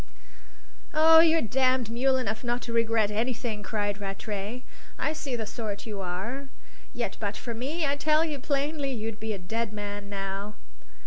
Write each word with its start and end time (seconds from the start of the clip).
"Oh, 0.95 1.19
you're 1.19 1.43
damned 1.43 1.91
mule 1.91 2.17
enough 2.17 2.43
not 2.43 2.63
to 2.63 2.73
regret 2.73 3.11
anything!" 3.11 3.61
cried 3.61 3.99
Rattray. 4.01 4.63
"I 4.97 5.13
see 5.13 5.35
the 5.35 5.45
sort 5.45 5.85
you 5.85 6.01
are; 6.01 6.49
yet 6.91 7.17
but 7.19 7.37
for 7.37 7.53
me, 7.53 7.85
I 7.85 7.97
tell 7.97 8.25
you 8.25 8.39
plainly, 8.39 8.91
you'd 8.91 9.19
be 9.19 9.33
a 9.33 9.37
dead 9.37 9.71
man 9.71 10.09
now." 10.09 10.55